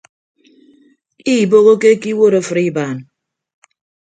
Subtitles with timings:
[1.33, 2.97] Iibohoke ke iwuot afịt ibaan.